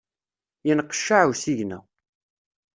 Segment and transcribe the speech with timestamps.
[0.67, 1.79] Yenqeccaε usigna.